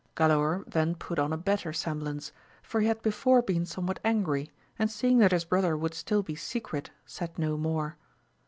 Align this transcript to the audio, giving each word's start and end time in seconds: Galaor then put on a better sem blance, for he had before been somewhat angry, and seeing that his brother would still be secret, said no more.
Galaor 0.17 0.63
then 0.65 0.95
put 0.95 1.19
on 1.19 1.31
a 1.31 1.37
better 1.37 1.71
sem 1.71 1.99
blance, 2.01 2.31
for 2.63 2.81
he 2.81 2.87
had 2.87 3.03
before 3.03 3.43
been 3.43 3.67
somewhat 3.67 3.99
angry, 4.03 4.49
and 4.79 4.89
seeing 4.89 5.19
that 5.19 5.31
his 5.31 5.45
brother 5.45 5.77
would 5.77 5.93
still 5.93 6.23
be 6.23 6.33
secret, 6.35 6.89
said 7.05 7.37
no 7.37 7.55
more. 7.55 7.97